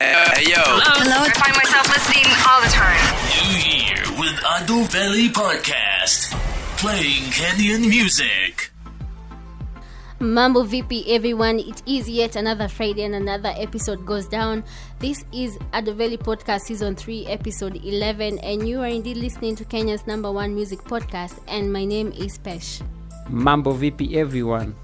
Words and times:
Hey, 0.00 0.44
yo. 0.44 0.62
Hello? 0.62 1.26
I 1.26 1.30
find 1.34 1.56
myself 1.56 1.88
listening 1.90 2.30
all 2.46 2.62
the 2.62 2.70
time. 2.70 3.02
New 3.34 3.58
Year 3.66 3.98
with 4.14 4.38
Ado 4.46 4.84
Valley 4.94 5.28
Podcast. 5.28 6.30
Playing 6.78 7.24
Kenyan 7.34 7.88
music. 7.88 8.70
Mambo 10.20 10.62
VP 10.62 11.12
everyone, 11.12 11.58
it 11.58 11.82
is 11.84 12.08
yet 12.08 12.36
another 12.36 12.68
Friday 12.68 13.02
and 13.02 13.16
another 13.16 13.52
episode 13.56 14.06
goes 14.06 14.28
down. 14.28 14.62
This 15.00 15.24
is 15.32 15.58
Adoveli 15.72 16.16
Podcast 16.16 16.60
Season 16.70 16.94
3, 16.94 17.26
Episode 17.26 17.74
11, 17.84 18.38
and 18.38 18.68
you 18.68 18.78
are 18.78 18.86
indeed 18.86 19.16
listening 19.16 19.56
to 19.56 19.64
Kenya's 19.64 20.06
number 20.06 20.30
one 20.30 20.54
music 20.54 20.78
podcast, 20.78 21.40
and 21.48 21.72
my 21.72 21.84
name 21.84 22.12
is 22.12 22.38
Pesh. 22.38 22.86
Mambo 23.28 23.72
VP 23.72 24.16
everyone. 24.16 24.76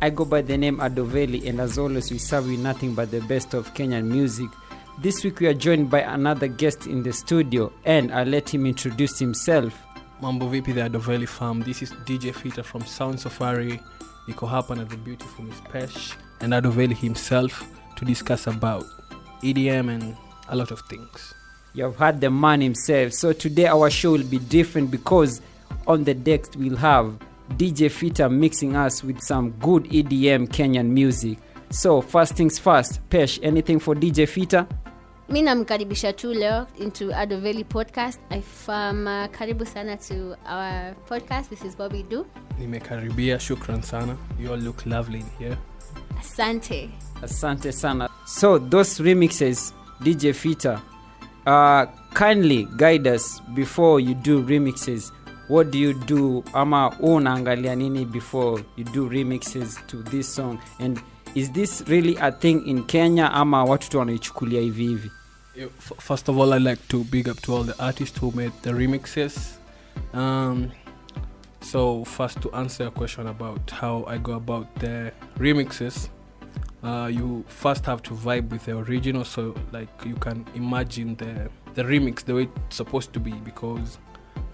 I 0.00 0.10
go 0.10 0.24
by 0.24 0.42
the 0.42 0.56
name 0.56 0.76
Adoveli 0.78 1.48
and 1.48 1.60
as 1.60 1.76
always 1.76 2.10
we 2.12 2.18
serve 2.18 2.48
you 2.48 2.56
nothing 2.56 2.94
but 2.94 3.10
the 3.10 3.20
best 3.22 3.52
of 3.54 3.74
Kenyan 3.74 4.04
music. 4.04 4.48
This 5.00 5.22
week 5.22 5.38
we 5.38 5.46
are 5.46 5.54
joined 5.54 5.90
by 5.90 6.00
another 6.00 6.48
guest 6.48 6.88
in 6.88 7.04
the 7.04 7.12
studio 7.12 7.72
and 7.84 8.12
I'll 8.12 8.26
let 8.26 8.48
him 8.52 8.66
introduce 8.66 9.16
himself. 9.18 9.72
mambo 10.20 10.48
vipi 10.48 10.72
the 10.74 10.80
adoveli 10.80 11.28
farm 11.28 11.60
this 11.62 11.82
is 11.82 11.92
dj 12.06 12.32
fita 12.34 12.64
from 12.64 12.82
sound 12.84 13.20
safari 13.20 13.80
niko 14.28 14.46
hapa 14.48 14.74
na 14.76 14.84
the 14.84 14.96
beautiful 14.96 15.44
miss 15.44 15.60
pesh 15.72 16.16
and 16.40 16.52
adoveli 16.52 16.94
himself 16.96 17.62
to 17.96 18.04
discuss 18.04 18.48
about 18.48 18.84
edm 19.44 19.88
and 19.88 20.16
a 20.48 20.56
lot 20.56 20.72
of 20.72 20.80
things 20.88 21.34
You 21.74 21.84
have 21.84 21.96
heard 21.96 22.20
the 22.20 22.30
man 22.30 22.60
himself. 22.60 23.12
So 23.12 23.32
today 23.32 23.66
our 23.66 23.90
show 23.90 24.10
will 24.12 24.24
be 24.26 24.38
different 24.38 24.90
because 24.90 25.40
on 25.86 26.02
the 26.02 26.14
deck 26.14 26.46
we'll 26.56 26.76
have 26.76 27.14
DJ 27.56 27.88
Fita 27.98 28.28
mixing 28.28 28.74
us 28.74 29.04
with 29.04 29.20
some 29.20 29.50
good 29.60 29.84
EDM 29.84 30.48
Kenyan 30.48 30.86
music. 30.90 31.38
So 31.70 32.00
first 32.00 32.34
things 32.34 32.58
first, 32.58 32.98
Pesh, 33.10 33.38
anything 33.42 33.78
for 33.78 33.94
DJ 33.94 34.26
Fita? 34.26 34.66
Mi 35.28 35.42
namkaribisha 35.42 36.12
tu 36.12 36.34
leo 36.34 36.66
into 36.78 37.14
adoveli 37.16 37.64
podcast 37.64 38.20
ifam 38.38 39.06
uh, 39.06 39.26
karibu 39.38 39.66
sana 39.66 39.96
to 39.96 40.14
our 40.46 40.94
podcast 41.08 41.50
this 41.50 41.64
is 41.64 41.78
what 41.78 41.92
we 41.92 42.02
do 42.02 42.26
nimekaribia 42.58 43.40
shukran 43.40 43.82
sana 43.82 44.16
you 44.40 44.52
all 44.52 44.60
look 44.60 44.86
lovely 44.86 45.18
in 45.18 45.26
here 45.38 45.56
asante 46.20 46.90
Asante 47.22 47.72
sana. 47.72 48.08
So 48.26 48.58
those 48.60 49.02
remixes, 49.02 49.72
DJ 50.00 50.32
Fita, 50.32 50.80
uh, 51.46 51.86
kindly 52.14 52.68
guide 52.76 53.08
us 53.08 53.42
before 53.54 53.98
you 53.98 54.14
do 54.14 54.40
remixes. 54.42 55.10
What 55.48 55.72
do 55.72 55.78
you 55.78 55.94
do? 55.94 56.44
Ama 56.52 56.90
unaangalia 57.00 57.74
nini 57.76 58.04
before 58.04 58.62
you 58.76 58.84
do 58.84 59.08
remixes 59.08 59.84
to 59.88 59.96
this 60.04 60.34
song? 60.34 60.58
And 60.78 61.00
is 61.34 61.50
this 61.50 61.82
really 61.88 62.16
a 62.20 62.30
thing 62.30 62.62
in 62.68 62.84
Kenya 62.84 63.32
ama 63.32 63.64
watu 63.64 63.90
tu 63.90 63.98
wanaichukulia 63.98 64.60
hivi 64.60 64.86
hivi? 64.86 65.10
First 65.78 66.28
of 66.28 66.38
all 66.38 66.52
i'd 66.52 66.62
like 66.62 66.86
to 66.88 67.04
big 67.04 67.28
up 67.28 67.40
to 67.42 67.54
all 67.54 67.62
the 67.62 67.80
artists 67.82 68.18
who 68.18 68.30
made 68.32 68.52
the 68.62 68.70
remixes. 68.70 69.56
Um, 70.12 70.72
so 71.60 72.04
first 72.04 72.40
to 72.42 72.52
answer 72.52 72.84
your 72.84 72.92
question 72.92 73.26
about 73.26 73.70
how 73.70 74.04
i 74.06 74.16
go 74.16 74.32
about 74.34 74.72
the 74.76 75.12
remixes 75.38 76.08
uh, 76.82 77.10
you 77.12 77.44
first 77.48 77.84
have 77.84 78.02
to 78.02 78.10
vibe 78.14 78.48
with 78.50 78.64
the 78.66 78.76
original 78.76 79.24
so 79.24 79.54
like 79.72 79.88
you 80.06 80.14
can 80.14 80.46
imagine 80.54 81.16
the 81.16 81.50
the 81.74 81.82
remix 81.82 82.24
the 82.24 82.34
way 82.34 82.48
it's 82.66 82.76
supposed 82.76 83.12
to 83.12 83.20
be 83.20 83.32
because 83.32 83.98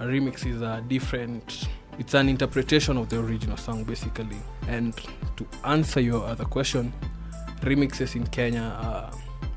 a 0.01 0.05
remix 0.05 0.47
is 0.47 0.63
a 0.63 0.83
different 0.89 1.69
it's 1.99 2.15
an 2.15 2.29
interpretation 2.29 2.97
of 2.97 3.09
the 3.09 3.21
original 3.21 3.57
song 3.57 3.85
basically. 3.85 4.39
And 4.67 4.93
to 5.37 5.47
answer 5.65 6.01
your 6.01 6.25
other 6.25 6.45
question 6.45 6.93
remixes 7.61 8.17
in 8.17 8.27
kenya 8.27 8.77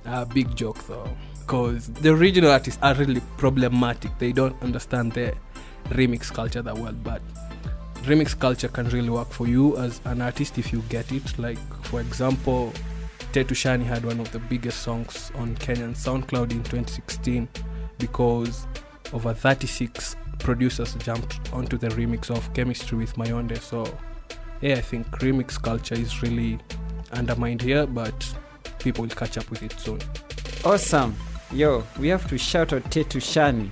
are 0.05 0.21
a 0.21 0.25
big 0.25 0.55
joke 0.55 0.85
though 0.87 1.09
because 1.47 1.87
the 1.87 2.09
original 2.09 2.51
artists 2.51 2.77
are 2.83 2.93
really 2.95 3.21
problematic. 3.37 4.11
They 4.19 4.33
don't 4.33 4.61
understand 4.61 5.13
the 5.13 5.33
remix 5.85 6.31
culture 6.31 6.61
that 6.61 6.77
well 6.77 6.91
but 6.91 7.21
remix 8.03 8.37
culture 8.37 8.67
can 8.67 8.89
really 8.89 9.09
work 9.09 9.29
for 9.29 9.47
you 9.47 9.77
as 9.77 10.01
an 10.03 10.21
artist 10.21 10.57
if 10.57 10.73
you 10.73 10.81
get 10.89 11.09
it. 11.13 11.39
Like 11.39 11.57
for 11.85 12.01
example 12.01 12.73
tetu 13.31 13.55
shani 13.55 13.85
had 13.85 14.03
one 14.03 14.19
of 14.19 14.29
the 14.33 14.39
biggest 14.39 14.81
songs 14.81 15.31
on 15.35 15.55
kenyan 15.55 15.95
soundcloud 15.95 16.51
in 16.51 16.63
2016 16.63 17.47
because 17.97 18.67
over 19.13 19.33
36 19.33 20.17
producers 20.39 20.95
jumped 20.95 21.53
onto 21.53 21.77
the 21.77 21.87
remix 21.89 22.29
of 22.29 22.53
chemistry 22.53 22.97
with 22.97 23.15
mayonde. 23.15 23.57
So 23.61 23.85
yeah 24.59 24.75
i 24.75 24.81
think 24.81 25.07
remix 25.21 25.61
culture 25.61 25.95
is 25.95 26.21
really 26.21 26.59
undermined 27.13 27.61
here 27.61 27.87
but 27.87 28.35
people 28.79 29.03
will 29.03 29.15
catch 29.15 29.37
up 29.37 29.49
with 29.49 29.63
it 29.63 29.71
soon. 29.79 30.01
Awesome. 30.65 31.15
Yo, 31.53 31.81
we 31.97 32.09
have 32.09 32.27
to 32.27 32.37
shout 32.37 32.73
out 32.73 32.83
Tetu 32.91 33.21
Shani. 33.21 33.69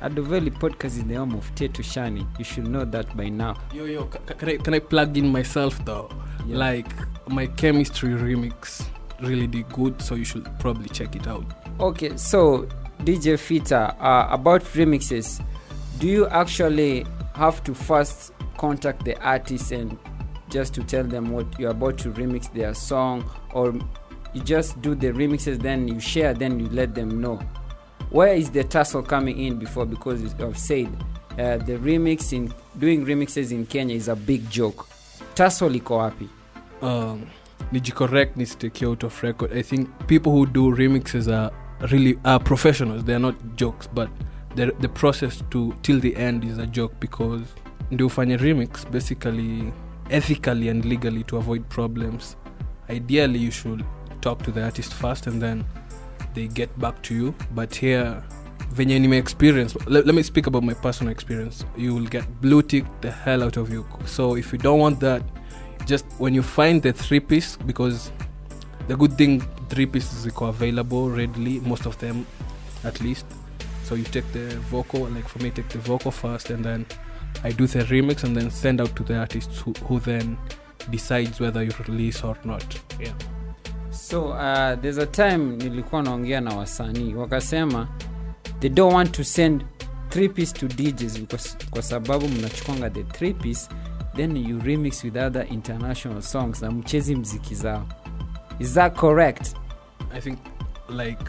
Adoveli 0.00 0.50
podcast 0.50 0.86
is 0.86 1.04
the 1.04 1.14
home 1.14 1.34
of 1.36 1.54
Tetu 1.54 1.80
Shani. 1.80 2.26
You 2.36 2.44
should 2.44 2.66
know 2.66 2.84
that 2.84 3.16
by 3.16 3.28
now. 3.28 3.56
Yo, 3.72 3.84
yo, 3.84 4.06
can 4.06 4.48
I, 4.48 4.56
can 4.56 4.74
I 4.74 4.80
plug 4.80 5.16
in 5.16 5.30
myself 5.30 5.84
though? 5.84 6.10
Yeah. 6.48 6.56
Like, 6.56 6.88
my 7.28 7.46
chemistry 7.46 8.10
remix 8.10 8.84
really 9.20 9.46
did 9.46 9.68
good, 9.72 10.02
so 10.02 10.16
you 10.16 10.24
should 10.24 10.48
probably 10.58 10.88
check 10.88 11.14
it 11.14 11.28
out. 11.28 11.44
Okay, 11.78 12.16
so 12.16 12.66
DJ 13.02 13.34
Fita, 13.34 13.94
uh, 14.00 14.26
about 14.28 14.62
remixes, 14.74 15.40
do 16.00 16.08
you 16.08 16.26
actually 16.26 17.06
have 17.36 17.62
to 17.62 17.72
first 17.72 18.32
contact 18.58 19.04
the 19.04 19.16
artist 19.22 19.70
and 19.70 19.96
just 20.50 20.74
to 20.74 20.82
tell 20.82 21.04
them 21.04 21.30
what 21.30 21.46
you're 21.56 21.70
about 21.70 21.98
to 21.98 22.10
remix 22.10 22.52
their 22.52 22.74
song, 22.74 23.24
or 23.52 23.72
you 24.32 24.40
just 24.42 24.80
do 24.82 24.94
the 24.94 25.08
remixes, 25.08 25.60
then 25.60 25.88
you 25.88 26.00
share, 26.00 26.34
then 26.34 26.58
you 26.58 26.68
let 26.68 26.94
them 26.94 27.20
know? 27.20 27.40
Where 28.10 28.34
is 28.34 28.50
the 28.50 28.64
tussle 28.64 29.02
coming 29.02 29.38
in 29.38 29.58
before? 29.58 29.86
Because 29.86 30.34
I've 30.40 30.58
said 30.58 30.88
uh, 31.32 31.56
the 31.58 31.78
remix 31.78 32.32
in 32.32 32.52
doing 32.78 33.06
remixes 33.06 33.52
in 33.52 33.66
Kenya 33.66 33.96
is 33.96 34.08
a 34.08 34.16
big 34.16 34.48
joke. 34.50 34.86
Tussle 35.34 35.70
iko 35.70 35.98
wapi? 35.98 36.28
Um, 36.82 37.26
Nijicorrect 37.72 38.36
needs 38.36 38.54
to 38.56 38.68
take 38.68 38.80
you 38.82 38.90
out 38.90 39.02
of 39.02 39.22
record. 39.22 39.52
I 39.52 39.62
think 39.62 39.88
people 40.08 40.32
who 40.32 40.46
do 40.46 40.74
remixes 40.74 41.32
are 41.32 41.50
really 41.88 42.18
are 42.24 42.38
professionals. 42.38 43.04
They 43.04 43.14
are 43.14 43.18
not 43.18 43.34
jokes, 43.56 43.86
but 43.86 44.10
the 44.56 44.72
the 44.80 44.88
process 44.88 45.42
to 45.50 45.74
till 45.82 46.00
the 46.00 46.14
end 46.16 46.44
is 46.44 46.58
a 46.58 46.66
joke 46.66 46.92
because 47.00 47.42
ndio 47.90 48.06
ufanye 48.06 48.36
remix 48.36 48.84
basically 48.90 49.72
ethically 50.10 50.68
and 50.68 50.84
legally 50.84 51.22
to 51.24 51.36
avoid 51.38 51.66
problems. 51.68 52.36
Ideally, 52.90 53.38
you 53.38 53.50
should 53.50 53.84
talk 54.22 54.42
to 54.44 54.50
the 54.50 54.62
artist 54.64 54.94
first 54.94 55.26
and 55.26 55.42
then 55.42 55.64
they 56.34 56.46
get 56.48 56.70
back 56.78 57.02
to 57.02 57.14
you. 57.14 57.34
But 57.54 57.74
here, 57.74 58.22
venye 58.74 58.98
nime 59.00 59.12
experience, 59.14 59.76
let, 59.86 60.06
let 60.06 60.14
me 60.14 60.22
speak 60.22 60.46
about 60.46 60.62
my 60.62 60.74
personal 60.74 61.12
experience. 61.12 61.64
You 61.76 61.94
will 61.94 62.06
get 62.06 62.24
blue 62.40 62.62
tick 62.62 62.84
the 63.02 63.10
hell 63.10 63.42
out 63.42 63.56
of 63.56 63.70
you. 63.70 63.86
So 64.06 64.36
if 64.36 64.52
you 64.52 64.58
don't 64.58 64.78
want 64.78 65.00
that, 65.00 65.22
just 65.86 66.06
when 66.18 66.32
you 66.32 66.42
find 66.42 66.80
the 66.80 66.92
three 66.92 67.20
piece, 67.20 67.56
because 67.56 68.12
the 68.88 68.96
good 68.96 69.18
thing 69.18 69.40
three 69.68 69.86
pieces 69.86 70.26
are 70.26 70.48
available 70.48 71.10
readily, 71.10 71.60
most 71.60 71.86
of 71.86 71.98
them 71.98 72.26
at 72.84 73.00
least. 73.00 73.26
So 73.84 73.94
you 73.94 74.04
take 74.04 74.30
the 74.32 74.46
vocal, 74.70 75.08
like 75.08 75.28
for 75.28 75.38
me, 75.40 75.50
take 75.50 75.68
the 75.68 75.78
vocal 75.78 76.10
first, 76.10 76.50
and 76.50 76.64
then 76.64 76.86
I 77.44 77.50
do 77.50 77.66
the 77.66 77.80
remix, 77.84 78.24
and 78.24 78.36
then 78.36 78.50
send 78.50 78.80
out 78.80 78.94
to 78.96 79.02
the 79.02 79.16
artists 79.18 79.60
who, 79.60 79.72
who 79.86 80.00
then 80.00 80.38
decides 80.90 81.40
whether 81.40 81.62
you 81.62 81.72
release 81.88 82.22
or 82.22 82.36
not. 82.44 82.80
Yeah. 83.00 83.12
So 83.92 84.28
uh, 84.32 84.74
there's 84.80 84.98
a 84.98 85.06
time 85.06 85.56
nilikuwa 85.56 86.02
naongea 86.02 86.40
na 86.40 86.54
wasanii. 86.56 87.14
Wakasema 87.14 87.88
they 88.60 88.70
don't 88.70 88.94
want 88.94 89.12
to 89.12 89.24
send 89.24 89.64
three 90.08 90.28
piece 90.28 90.52
to 90.52 90.66
DJs 90.68 91.20
kwa 91.70 91.82
sababu 91.82 92.28
mnachukwanga 92.28 92.90
the 92.90 93.02
three 93.02 93.34
piece 93.34 93.68
then 94.16 94.36
you 94.36 94.60
remix 94.60 95.04
with 95.04 95.16
other 95.16 95.46
international 95.52 96.22
songs 96.22 96.62
na 96.62 96.70
mchezi 96.70 97.16
mziki 97.16 97.54
zao. 97.54 97.86
Is 98.58 98.74
that 98.74 98.96
correct? 98.96 99.56
I 100.14 100.20
think 100.20 100.38
like 100.88 101.24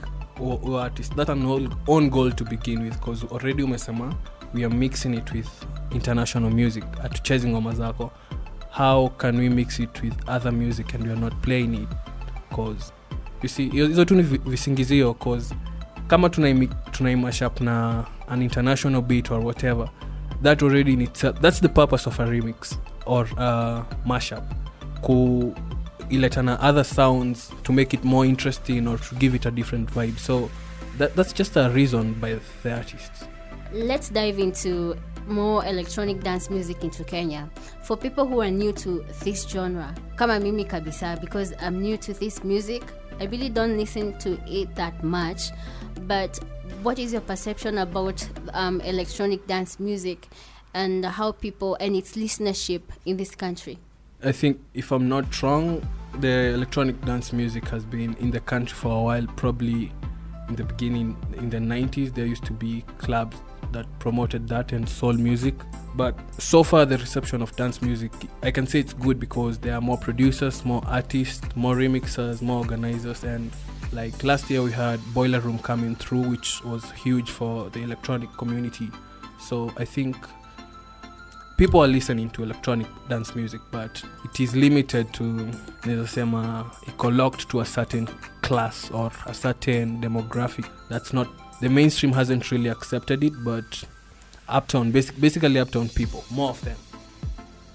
that's 1.15 1.29
an 1.29 1.69
own 1.87 2.09
goal 2.09 2.31
to 2.31 2.43
begin 2.45 2.81
with 2.83 2.93
because 2.99 3.25
already 3.31 3.63
umesema 3.63 4.15
we 4.53 4.65
are 4.65 4.75
mixing 4.75 5.13
it 5.13 5.31
with 5.31 5.47
international 5.91 6.51
music. 6.51 6.83
Atuchezi 7.03 7.47
ngoma 7.47 7.73
zako. 7.73 8.11
How 8.77 9.09
can 9.09 9.37
we 9.37 9.49
mix 9.49 9.79
it 9.79 10.01
with 10.03 10.13
other 10.29 10.51
music 10.51 10.93
and 10.95 11.07
we 11.07 11.15
not 11.15 11.33
playing 11.41 11.73
it 11.73 11.89
cause. 12.53 12.91
You 13.41 13.49
see 13.49 13.69
hizo 13.69 14.05
tu 14.05 14.15
ni 14.15 14.21
vi- 14.23 14.41
visingizio 14.45 15.13
cause. 15.13 15.55
Kama 16.07 16.27
tunaimi- 16.29 16.69
tunaimashup 16.91 17.61
na 17.61 18.05
an 18.27 18.41
international 18.41 19.01
beat 19.01 19.31
or 19.31 19.39
whatever 19.45 19.89
that 20.43 20.61
already 20.63 20.93
in 20.93 21.01
itself 21.01 21.39
that's 21.41 21.59
the 21.61 21.69
purpose 21.69 22.07
of 22.09 22.19
a 22.19 22.25
remix 22.25 22.77
or 23.05 23.27
uh, 23.37 23.83
mashup. 24.05 24.43
Ku 25.01 25.53
iletana 26.09 26.57
other 26.61 26.83
sounds 26.83 27.51
to 27.63 27.73
make 27.73 27.93
it 27.93 28.03
more 28.03 28.25
interesting 28.29 28.87
or 28.87 28.97
to 28.97 29.15
give 29.15 29.35
it 29.35 29.45
a 29.45 29.51
different 29.51 29.89
vibe. 29.95 30.17
So 30.19 30.49
that, 30.97 31.15
that's 31.15 31.33
just 31.33 31.55
a 31.57 31.69
reason 31.69 32.13
by 32.13 32.37
the 32.63 32.71
artists. 32.77 33.25
Let's 33.73 34.09
dive 34.09 34.39
into 34.39 34.95
more 35.27 35.65
electronic 35.65 36.21
dance 36.21 36.49
music 36.49 36.83
into 36.83 37.03
kenya 37.03 37.49
for 37.83 37.97
people 37.97 38.25
who 38.25 38.41
are 38.41 38.51
new 38.51 38.71
to 38.71 39.05
this 39.23 39.47
genre 39.47 39.93
kama 40.15 40.39
mimi 40.39 40.65
kabisa 40.65 41.19
because 41.21 41.53
i'm 41.61 41.81
new 41.81 41.97
to 41.97 42.13
this 42.13 42.43
music 42.43 42.83
I 43.19 43.25
really 43.25 43.49
don't 43.49 43.77
listen 43.77 44.17
to 44.19 44.39
it 44.47 44.75
that 44.75 45.03
much, 45.03 45.51
but 46.01 46.39
what 46.81 46.99
is 46.99 47.11
your 47.11 47.21
perception 47.21 47.77
about 47.77 48.27
um, 48.53 48.81
electronic 48.81 49.45
dance 49.47 49.79
music 49.79 50.27
and 50.73 51.05
how 51.05 51.31
people 51.31 51.75
and 51.79 51.95
its 51.95 52.13
listenership 52.13 52.81
in 53.05 53.17
this 53.17 53.35
country? 53.35 53.77
I 54.23 54.31
think 54.31 54.59
if 54.73 54.91
I'm 54.91 55.07
not 55.07 55.41
wrong, 55.41 55.87
the 56.19 56.53
electronic 56.53 56.99
dance 57.05 57.33
music 57.33 57.67
has 57.69 57.85
been 57.85 58.15
in 58.15 58.31
the 58.31 58.39
country 58.39 58.75
for 58.75 58.89
a 58.89 59.01
while. 59.01 59.27
Probably 59.35 59.91
in 60.49 60.55
the 60.55 60.63
beginning, 60.63 61.15
in 61.37 61.49
the 61.49 61.57
90s, 61.57 62.13
there 62.13 62.25
used 62.25 62.45
to 62.45 62.53
be 62.53 62.83
clubs 62.97 63.37
that 63.73 63.85
promoted 63.99 64.47
that 64.47 64.71
and 64.71 64.87
soul 64.87 65.13
music. 65.13 65.55
But 65.95 66.17
so 66.41 66.63
far, 66.63 66.85
the 66.85 66.97
reception 66.97 67.41
of 67.41 67.55
dance 67.55 67.81
music, 67.81 68.11
I 68.41 68.51
can 68.51 68.65
say 68.65 68.79
it's 68.79 68.93
good 68.93 69.19
because 69.19 69.59
there 69.59 69.75
are 69.75 69.81
more 69.81 69.97
producers, 69.97 70.65
more 70.65 70.81
artists, 70.87 71.47
more 71.55 71.75
remixers, 71.75 72.41
more 72.41 72.57
organizers, 72.59 73.23
and 73.23 73.51
like 73.91 74.23
last 74.23 74.49
year 74.49 74.63
we 74.63 74.71
had 74.71 74.99
Boiler 75.13 75.39
Room 75.39 75.59
coming 75.59 75.95
through, 75.95 76.21
which 76.21 76.63
was 76.63 76.89
huge 76.91 77.29
for 77.29 77.69
the 77.69 77.81
electronic 77.83 78.31
community. 78.37 78.89
So 79.39 79.71
I 79.77 79.85
think 79.85 80.15
people 81.57 81.79
are 81.83 81.87
listening 81.87 82.29
to 82.31 82.41
electronic 82.41 82.87
dance 83.09 83.35
music 83.35 83.61
but 83.71 84.03
it 84.25 84.39
is 84.39 84.55
limited 84.55 85.13
to 85.13 85.23
naweza 85.85 86.07
sema 86.07 86.65
iko 86.87 87.11
locked 87.11 87.47
to 87.47 87.61
a 87.61 87.65
certain 87.65 88.07
class 88.41 88.91
or 88.91 89.11
a 89.27 89.33
certain 89.33 90.01
demographic 90.01 90.65
that's 90.89 91.13
not 91.13 91.27
the 91.63 91.69
mainstream 91.69 92.13
hasn't 92.13 92.51
really 92.51 92.69
accepted 92.69 93.23
it 93.23 93.33
but 93.43 93.83
uptown 94.47 94.91
basic, 94.91 95.19
basically 95.19 95.59
uptown 95.59 95.87
people 95.89 96.23
more 96.29 96.49
of 96.49 96.61
them 96.61 96.77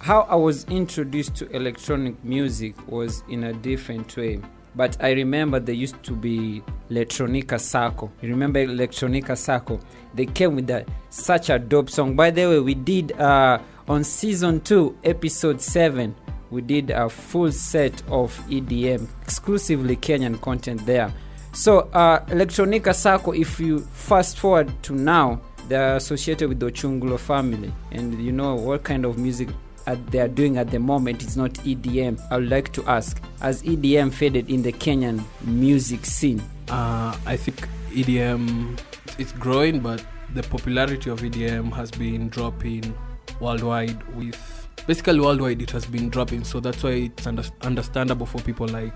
how 0.00 0.22
I 0.22 0.36
was 0.36 0.64
introduced 0.64 1.34
to 1.36 1.50
electronic 1.50 2.22
music 2.24 2.74
was 2.88 3.24
in 3.28 3.44
a 3.44 3.52
different 3.52 4.16
way. 4.16 4.40
But 4.74 4.96
I 5.02 5.12
remember 5.12 5.58
there 5.58 5.74
used 5.74 6.02
to 6.04 6.12
be 6.12 6.62
Electronica 6.88 7.58
Sacco. 7.58 8.12
You 8.22 8.28
remember 8.30 8.64
Electronica 8.64 9.36
Sacco? 9.36 9.80
They 10.14 10.26
came 10.26 10.54
with 10.54 10.68
that 10.68 10.88
such 11.10 11.50
a 11.50 11.58
dope 11.58 11.90
song. 11.90 12.14
By 12.14 12.30
the 12.30 12.46
way, 12.46 12.60
we 12.60 12.74
did 12.74 13.12
uh, 13.12 13.58
on 13.88 14.04
season 14.04 14.60
two, 14.60 14.96
episode 15.02 15.60
seven. 15.60 16.14
We 16.50 16.62
did 16.62 16.90
a 16.90 17.08
full 17.08 17.50
set 17.50 18.02
of 18.08 18.38
EDM, 18.48 19.08
exclusively 19.22 19.96
Kenyan 19.96 20.40
content 20.40 20.86
there. 20.86 21.12
So, 21.52 21.80
uh, 21.92 22.20
Electronica 22.26 22.94
Sacco, 22.94 23.32
if 23.32 23.58
you 23.58 23.80
fast 23.80 24.38
forward 24.38 24.70
to 24.84 24.94
now, 24.94 25.40
they're 25.68 25.96
associated 25.96 26.48
with 26.48 26.60
the 26.60 26.66
Ochungulo 26.66 27.18
family, 27.18 27.72
and 27.90 28.20
you 28.22 28.32
know 28.32 28.54
what 28.54 28.84
kind 28.84 29.04
of 29.04 29.18
music 29.18 29.48
uh, 29.86 29.96
they 30.10 30.20
are 30.20 30.28
doing 30.28 30.56
at 30.56 30.70
the 30.70 30.78
moment 30.78 31.22
it's 31.22 31.36
not 31.36 31.52
EDM. 31.64 32.18
I 32.30 32.36
would 32.38 32.48
like 32.48 32.72
to 32.74 32.84
ask, 32.86 33.20
has 33.40 33.62
EDM 33.62 34.12
faded 34.12 34.48
in 34.50 34.62
the 34.62 34.72
Kenyan 34.72 35.22
music 35.44 36.04
scene? 36.06 36.42
uh, 36.70 37.16
i 37.26 37.36
think 37.36 37.68
edm 37.92 38.78
it's 39.18 39.32
growing 39.32 39.80
but 39.80 40.04
the 40.34 40.42
popularity 40.44 41.10
of 41.10 41.20
edm 41.20 41.72
has 41.72 41.90
been 41.90 42.28
dropping 42.28 42.94
worldwide 43.40 44.02
with 44.14 44.68
basically 44.86 45.20
worldwide 45.20 45.60
it 45.62 45.70
has 45.70 45.86
been 45.86 46.08
dropping 46.08 46.44
so 46.44 46.60
that's 46.60 46.82
why 46.82 46.90
it's 46.90 47.26
under, 47.26 47.44
understandable 47.62 48.26
for 48.26 48.40
people 48.42 48.66
like 48.68 48.92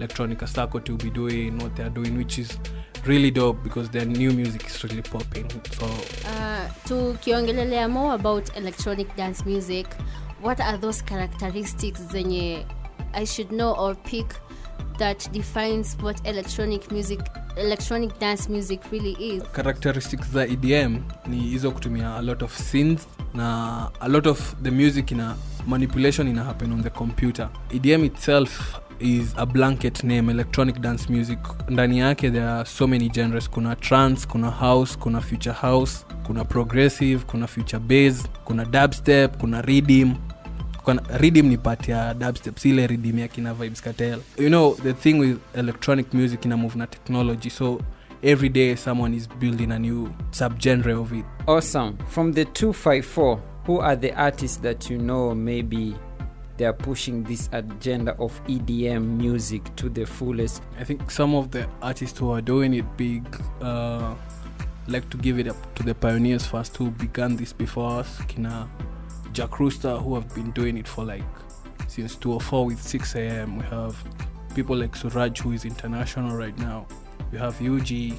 electronica 0.00 0.46
circuit 0.46 0.84
to 0.84 0.96
be 0.96 1.10
doing 1.10 1.50
what 1.62 1.74
they're 1.76 1.90
doing 1.94 2.10
which 2.18 2.38
is 2.38 2.58
really 3.06 3.30
dope 3.30 3.62
because 3.62 3.90
their 3.90 4.06
new 4.06 4.30
music 4.32 4.66
is 4.66 4.84
really 4.84 5.02
popping. 5.02 5.46
So 5.78 5.86
Uh, 5.86 6.68
tukiongelelea 6.88 7.88
more 7.88 8.14
about 8.14 8.56
electronic 8.56 9.16
dance 9.16 9.44
music 9.50 9.86
what 10.42 10.60
are 10.60 10.78
those 10.78 11.04
characteristics 11.04 12.00
zenye 12.12 12.66
i 13.12 13.26
should 13.26 13.48
know 13.48 13.72
or 13.78 13.94
pick 13.94 14.26
that 14.98 15.32
defines 15.32 15.96
what 16.02 16.26
electronic 16.26 16.90
music 16.92 17.20
electronic 17.56 18.18
dance 18.18 18.48
music 18.52 18.80
really 18.92 19.12
is? 19.36 19.42
Characteristics 19.54 20.30
za 20.32 20.46
edm 20.46 21.02
ni 21.26 21.36
hizo 21.40 21.70
kutumia 21.70 22.14
a 22.16 22.22
lot 22.22 22.44
of 22.44 22.56
synth 22.58 23.02
na 23.34 23.88
a 24.00 24.08
lot 24.08 24.30
of 24.30 24.54
the 24.62 24.70
music 24.70 25.10
ina 25.10 25.36
manipulation 25.66 26.28
ina 26.28 26.44
happen 26.44 26.72
on 26.72 26.82
the 26.82 26.90
computer. 26.90 27.48
Edm 27.70 28.04
itself 28.04 28.80
is 29.00 29.34
a 29.36 29.46
blanket 29.46 30.04
name 30.04 30.30
electronic 30.30 30.80
dance 30.80 31.08
music. 31.12 31.38
Ndani 31.68 31.98
yake 31.98 32.30
there 32.30 32.48
are 32.48 32.64
so 32.66 32.86
many 32.86 33.08
genres. 33.08 33.50
Kuna 33.50 33.76
trance 33.76 34.26
kuna 34.26 34.50
house 34.50 34.96
kuna 34.98 35.20
future 35.20 35.54
house 35.54 36.04
kuna 36.26 36.44
progressive 36.44 37.24
kuna 37.26 37.46
future 37.46 37.78
base 37.80 38.28
kuna 38.44 38.64
dubstep 38.64 39.36
kuna 39.36 39.62
redim 39.62 40.14
redim 41.18 41.46
ni 41.48 41.56
part 41.56 41.88
ya 41.88 42.14
dubstep 42.14 42.58
sile 42.58 42.86
redim 42.86 43.18
ya 43.18 43.28
kina 43.28 43.54
vibes 43.54 43.82
cartel. 43.82 44.18
You 44.38 44.48
know 44.48 44.74
the 44.74 44.92
thing 44.92 45.14
with 45.18 45.38
electronic 45.54 46.14
music 46.14 46.44
ina 46.44 46.56
move 46.56 46.76
na 46.78 46.86
technology 46.86 47.50
so 47.50 47.80
every 48.22 48.48
day 48.48 48.74
someone 48.76 49.16
is 49.16 49.28
building 49.28 49.72
a 49.72 49.78
new 49.78 50.08
subgenre 50.30 50.92
of 51.00 51.12
it. 51.12 51.24
Awesome. 51.46 51.96
From 52.08 52.32
the 52.32 52.44
254, 52.44 53.40
who 53.66 53.78
are 53.80 53.96
the 53.96 54.12
artists 54.14 54.58
that 54.58 54.90
you 54.90 54.98
know 54.98 55.34
maybe 55.34 55.94
they 56.60 56.66
are 56.66 56.74
pushing 56.74 57.22
this 57.24 57.48
agenda 57.52 58.14
of 58.18 58.38
EDM 58.44 59.16
music 59.16 59.74
to 59.76 59.88
the 59.88 60.04
fullest? 60.04 60.62
I 60.78 60.84
think 60.84 61.10
some 61.10 61.34
of 61.34 61.50
the 61.50 61.66
artists 61.80 62.18
who 62.18 62.30
are 62.32 62.42
doing 62.42 62.74
it 62.74 62.84
big 62.98 63.24
uh, 63.62 64.14
like 64.86 65.08
to 65.08 65.16
give 65.16 65.38
it 65.38 65.48
up 65.48 65.74
to 65.76 65.82
the 65.82 65.94
pioneers 65.94 66.44
first 66.44 66.76
who 66.76 66.90
began 66.90 67.34
this 67.34 67.54
before 67.54 68.00
us. 68.00 68.20
Kina 68.28 68.68
Jack 69.32 69.58
Rooster 69.58 69.96
who 69.96 70.14
have 70.14 70.34
been 70.34 70.50
doing 70.50 70.76
it 70.76 70.86
for 70.86 71.02
like 71.02 71.24
since 71.88 72.14
204 72.16 72.66
with 72.66 72.82
6 72.82 73.14
a.m. 73.14 73.56
We 73.56 73.64
have 73.64 73.96
people 74.54 74.76
like 74.76 74.94
Suraj 74.94 75.40
who 75.40 75.52
is 75.52 75.64
international 75.64 76.36
right 76.36 76.56
now. 76.58 76.86
We 77.32 77.38
have 77.38 77.56
Yuji. 77.56 78.18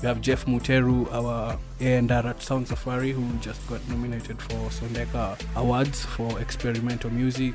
We 0.00 0.08
have 0.08 0.22
Jeff 0.22 0.46
Muteru, 0.46 1.12
our 1.12 1.58
A&R 1.78 2.26
at 2.26 2.42
Sound 2.42 2.68
Safari, 2.68 3.12
who 3.12 3.22
just 3.40 3.66
got 3.68 3.86
nominated 3.86 4.40
for 4.40 4.70
Sondeka 4.70 5.38
Awards 5.56 6.06
for 6.06 6.40
experimental 6.40 7.10
music. 7.10 7.54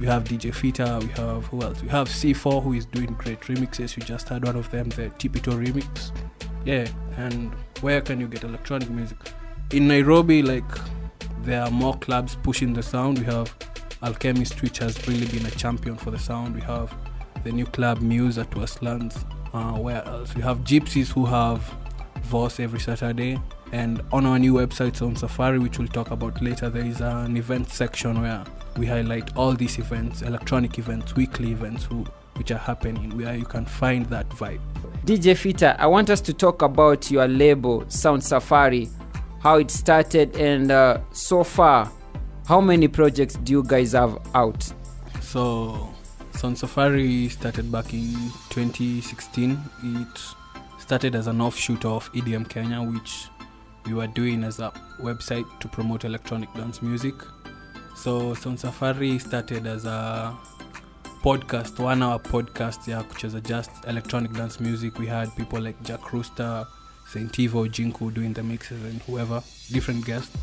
We 0.00 0.06
have 0.06 0.24
DJ 0.24 0.52
Fita. 0.52 1.00
We 1.00 1.08
have 1.10 1.46
who 1.46 1.62
else? 1.62 1.80
We 1.82 1.88
have 1.88 2.08
C4 2.08 2.60
who 2.62 2.72
is 2.72 2.86
doing 2.86 3.14
great 3.14 3.40
remixes. 3.42 3.96
You 3.96 4.02
just 4.02 4.28
had 4.28 4.44
one 4.44 4.56
of 4.56 4.68
them, 4.72 4.88
the 4.90 5.10
Tipito 5.10 5.52
remix. 5.54 6.10
Yeah, 6.64 6.88
and 7.18 7.54
where 7.82 8.00
can 8.00 8.20
you 8.20 8.26
get 8.26 8.42
electronic 8.42 8.90
music? 8.90 9.18
In 9.70 9.86
Nairobi, 9.86 10.42
like 10.42 10.64
there 11.42 11.62
are 11.62 11.70
more 11.70 11.96
clubs 11.98 12.36
pushing 12.42 12.72
the 12.72 12.82
sound. 12.82 13.20
We 13.20 13.26
have 13.26 13.54
Alchemist, 14.02 14.60
which 14.60 14.78
has 14.78 15.06
really 15.06 15.26
been 15.26 15.46
a 15.46 15.52
champion 15.52 15.96
for 15.96 16.10
the 16.10 16.18
sound. 16.18 16.56
We 16.56 16.62
have 16.62 16.92
the 17.44 17.52
new 17.52 17.66
club 17.66 18.00
Muse 18.00 18.38
at 18.38 18.52
Westlands. 18.56 19.24
Uh, 19.56 19.72
where 19.78 20.04
else? 20.04 20.34
We 20.34 20.42
have 20.42 20.58
Gypsies 20.64 21.10
who 21.10 21.24
have 21.24 21.62
Voss 22.24 22.60
every 22.60 22.78
Saturday. 22.78 23.40
And 23.72 24.02
on 24.12 24.26
our 24.26 24.38
new 24.38 24.52
website 24.52 25.00
on 25.00 25.16
Safari, 25.16 25.58
which 25.58 25.78
we'll 25.78 25.88
talk 25.88 26.10
about 26.10 26.42
later, 26.42 26.68
there 26.68 26.84
is 26.84 27.00
an 27.00 27.38
event 27.38 27.70
section 27.70 28.20
where 28.20 28.44
we 28.76 28.84
highlight 28.84 29.34
all 29.34 29.54
these 29.54 29.78
events, 29.78 30.20
electronic 30.20 30.78
events, 30.78 31.16
weekly 31.16 31.52
events, 31.52 31.84
who, 31.84 32.04
which 32.34 32.50
are 32.50 32.58
happening, 32.58 33.16
where 33.16 33.34
you 33.34 33.46
can 33.46 33.64
find 33.64 34.04
that 34.06 34.28
vibe. 34.28 34.60
DJ 35.06 35.32
Fita, 35.32 35.74
I 35.78 35.86
want 35.86 36.10
us 36.10 36.20
to 36.20 36.34
talk 36.34 36.60
about 36.60 37.10
your 37.10 37.26
label, 37.26 37.88
Sound 37.88 38.22
Safari, 38.22 38.90
how 39.40 39.56
it 39.56 39.70
started, 39.70 40.36
and 40.36 40.70
uh, 40.70 41.00
so 41.12 41.42
far, 41.42 41.90
how 42.46 42.60
many 42.60 42.88
projects 42.88 43.36
do 43.36 43.52
you 43.52 43.62
guys 43.62 43.92
have 43.92 44.18
out? 44.34 44.70
So, 45.22 45.95
Sound 46.36 46.58
Safari 46.58 47.30
started 47.30 47.72
back 47.72 47.94
in 47.94 48.12
2016. 48.50 49.58
It 49.82 50.20
started 50.78 51.14
as 51.14 51.28
an 51.28 51.40
offshoot 51.40 51.86
of 51.86 52.12
EDM 52.12 52.46
Kenya, 52.50 52.82
which 52.82 53.28
we 53.86 53.94
were 53.94 54.06
doing 54.06 54.44
as 54.44 54.60
a 54.60 54.70
website 55.00 55.46
to 55.60 55.68
promote 55.68 56.04
electronic 56.04 56.52
dance 56.52 56.82
music. 56.82 57.14
So, 57.96 58.34
Sound 58.34 58.60
Safari 58.60 59.18
started 59.18 59.66
as 59.66 59.86
a 59.86 60.36
podcast, 61.22 61.78
one 61.78 62.02
hour 62.02 62.18
podcast, 62.18 62.86
yeah, 62.86 63.00
which 63.00 63.24
was 63.24 63.32
just 63.40 63.70
electronic 63.86 64.34
dance 64.34 64.60
music. 64.60 64.98
We 64.98 65.06
had 65.06 65.34
people 65.36 65.62
like 65.62 65.82
Jack 65.84 66.12
Rooster, 66.12 66.66
Saint 67.08 67.40
Ivo, 67.40 67.64
Jinku 67.64 68.12
doing 68.12 68.34
the 68.34 68.42
mixes, 68.42 68.84
and 68.84 69.00
whoever, 69.02 69.42
different 69.72 70.04
guests. 70.04 70.36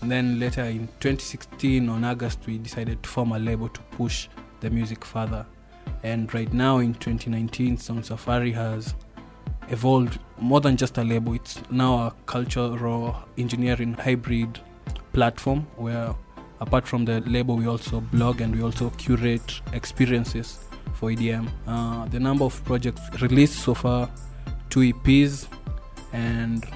And 0.00 0.10
then 0.10 0.40
later 0.40 0.62
in 0.64 0.86
2016, 1.00 1.86
on 1.90 2.04
August, 2.04 2.46
we 2.46 2.56
decided 2.56 3.02
to 3.02 3.08
form 3.10 3.32
a 3.32 3.38
label 3.38 3.68
to 3.68 3.80
push 3.90 4.28
the 4.60 4.70
music 4.70 5.04
further. 5.04 5.46
And 6.02 6.32
right 6.34 6.52
now 6.52 6.78
in 6.78 6.94
2019, 6.94 7.76
Sound 7.78 8.06
Safari 8.06 8.52
has 8.52 8.94
evolved 9.68 10.18
more 10.38 10.60
than 10.60 10.76
just 10.76 10.98
a 10.98 11.04
label. 11.04 11.34
It's 11.34 11.60
now 11.70 11.94
a 12.06 12.14
cultural 12.26 13.16
engineering 13.36 13.94
hybrid 13.94 14.60
platform 15.12 15.66
where, 15.76 16.14
apart 16.60 16.86
from 16.86 17.04
the 17.04 17.20
label, 17.22 17.56
we 17.56 17.66
also 17.66 18.00
blog 18.00 18.40
and 18.40 18.54
we 18.54 18.62
also 18.62 18.90
curate 18.90 19.60
experiences 19.72 20.58
for 20.94 21.10
EDM. 21.10 21.48
Uh, 21.66 22.06
the 22.06 22.20
number 22.20 22.44
of 22.44 22.64
projects 22.64 23.00
released 23.20 23.60
so 23.60 23.74
far, 23.74 24.10
two 24.70 24.80
EPs 24.80 25.46
and 26.12 26.66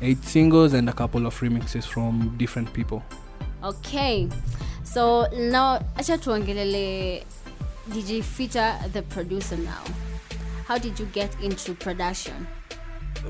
eight 0.00 0.22
singles 0.24 0.72
and 0.72 0.88
a 0.88 0.92
couple 0.92 1.26
of 1.26 1.38
remixes 1.40 1.84
from 1.84 2.34
different 2.36 2.72
people. 2.72 3.02
okay 3.62 4.28
so 4.94 5.28
now 5.32 5.78
acha 5.96 6.18
tuongelele 6.18 7.24
dj 7.88 8.22
fita 8.22 8.78
the 8.92 9.02
producer 9.02 9.58
now. 9.58 9.84
How 10.68 10.78
did 10.78 11.00
you 11.00 11.06
get 11.06 11.40
into 11.42 11.74
production? 11.74 12.46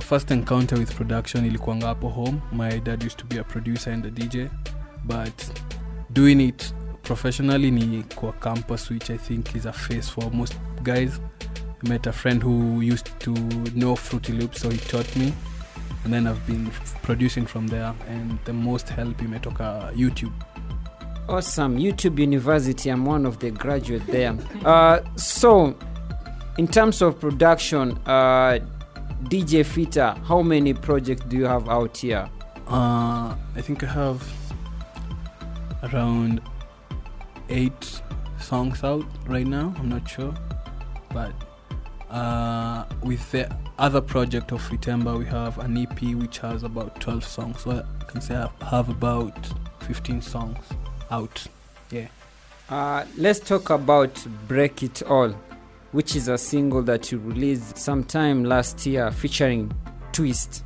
first 0.00 0.31
encounter 0.31 0.78
with 0.78 0.95
production 0.95 1.45
ilikuanga 1.45 1.87
hapo 1.87 2.09
home. 2.09 2.40
My 2.52 2.81
dad 2.81 3.02
used 3.02 3.19
to 3.19 3.26
be 3.26 3.38
a 3.38 3.45
producer 3.45 3.92
and 3.92 4.07
a 4.07 4.11
dj 4.11 4.50
but 5.04 5.61
doing 6.11 6.40
it 6.40 6.75
professionally 7.02 7.71
ni 7.71 8.02
kwa 8.14 8.33
campus 8.33 8.90
which 8.90 9.11
i 9.11 9.19
think 9.19 9.54
is 9.54 9.66
a 9.66 9.73
face 9.73 10.11
for 10.11 10.31
most 10.33 10.54
guys. 10.83 11.21
I 11.85 11.88
met 11.88 12.07
a 12.07 12.12
friend 12.12 12.42
who 12.42 12.81
used 12.81 13.19
to 13.19 13.35
know 13.75 13.97
fruity 13.97 14.33
loops 14.33 14.61
so 14.61 14.71
he 14.71 14.78
taught 14.78 15.16
me. 15.16 15.33
And 16.04 16.12
then 16.12 16.26
i've 16.26 16.47
been 16.47 16.71
producing 17.02 17.47
from 17.47 17.69
there 17.69 17.95
and 18.09 18.38
the 18.45 18.52
most 18.52 18.88
help 18.88 19.23
imetoka 19.23 19.61
uh, 19.61 19.90
youtube 19.97 20.33
Awesome. 21.29 21.79
YouTube 21.79 22.19
University. 22.19 22.91
I'm 22.91 23.05
one 23.05 23.25
of 23.26 23.38
the 23.38 23.52
graduate 23.52 24.07
there. 24.09 24.37
Uh, 24.64 25.00
so, 25.17 25.76
in 26.59 26.67
terms 26.67 27.00
of 27.00 27.21
production, 27.21 27.93
uh, 28.07 28.59
DJ 29.25 29.64
Fita, 29.64 30.23
how 30.25 30.43
many 30.43 30.75
projects 30.75 31.23
do 31.26 31.37
you 31.37 31.45
have 31.45 31.69
out 31.69 31.97
here? 31.97 32.29
Uh, 32.67 33.37
I 33.55 33.61
think 33.61 33.85
I 33.85 33.87
have 33.87 34.33
around 35.85 36.41
eight 37.49 38.02
songs 38.41 38.83
out 38.83 39.07
right 39.26 39.47
now. 39.47 39.73
I'm 39.79 39.88
not 39.88 40.09
sure, 40.11 40.35
but 41.14 41.33
uh, 42.11 42.85
with 43.02 43.31
the 43.31 43.49
other 43.79 44.00
project 44.00 44.50
of 44.50 44.61
Fitemba, 44.61 45.17
we 45.17 45.25
have 45.26 45.59
an 45.59 45.79
EP 45.79 46.02
which 46.17 46.38
has 46.38 46.64
about 46.64 47.00
12 47.00 47.25
songs. 47.25 47.61
So 47.61 47.71
I 47.71 48.05
can 48.05 48.21
say 48.21 48.35
I 48.35 48.50
have 48.67 48.88
about 48.88 49.38
15 49.87 50.21
songs 50.21 50.59
out. 51.12 51.47
Yeah. 51.90 52.09
Uh, 52.69 53.04
let's 53.19 53.38
talk 53.38 53.71
about 53.71 54.26
Break 54.49 54.83
It 54.83 55.02
All, 55.02 55.31
which 55.92 56.16
is 56.16 56.28
a 56.28 56.38
single 56.38 56.83
that 56.83 57.12
you 57.12 57.19
released 57.19 57.76
sometime 57.76 58.45
last 58.45 58.85
year 58.87 59.11
featuring 59.12 59.71
Twist. 60.12 60.64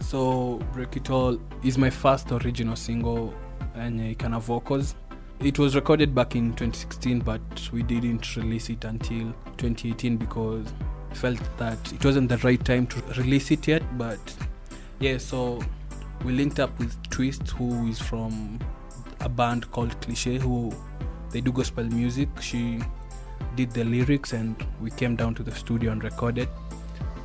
So 0.00 0.60
Break 0.72 0.96
It 0.96 1.10
All 1.10 1.38
is 1.62 1.78
my 1.78 1.90
first 1.90 2.32
original 2.32 2.74
single 2.74 3.32
and 3.74 4.00
uh, 4.00 4.14
kind 4.14 4.34
of 4.34 4.44
vocals. 4.44 4.96
It 5.38 5.58
was 5.58 5.74
recorded 5.74 6.14
back 6.14 6.34
in 6.34 6.50
2016, 6.50 7.20
but 7.20 7.40
we 7.72 7.82
didn't 7.82 8.36
release 8.36 8.68
it 8.68 8.84
until 8.84 9.32
2018 9.58 10.16
because 10.16 10.66
felt 11.14 11.40
that 11.58 11.92
it 11.92 12.04
wasn't 12.04 12.28
the 12.28 12.38
right 12.38 12.64
time 12.64 12.86
to 12.88 13.00
release 13.20 13.50
it 13.50 13.68
yet. 13.68 13.82
But 13.96 14.18
yeah, 14.98 15.18
so 15.18 15.62
we 16.24 16.32
linked 16.32 16.58
up 16.58 16.76
with 16.78 17.00
Twist, 17.10 17.48
who 17.50 17.88
is 17.88 18.00
from 18.00 18.58
a 19.22 19.28
band 19.28 19.70
called 19.70 20.00
Cliche, 20.00 20.38
who 20.38 20.72
they 21.30 21.40
do 21.40 21.52
gospel 21.52 21.84
music. 21.84 22.28
She 22.40 22.80
did 23.56 23.70
the 23.70 23.84
lyrics, 23.84 24.32
and 24.32 24.56
we 24.80 24.90
came 24.90 25.16
down 25.16 25.34
to 25.36 25.42
the 25.42 25.54
studio 25.54 25.92
and 25.92 26.02
recorded. 26.04 26.48